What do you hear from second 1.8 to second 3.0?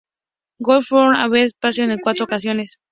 en cuatro ocasiones.